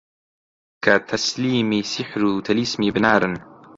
[0.83, 3.33] کە تەسلیمی سیحر و تەلیسمی بنارن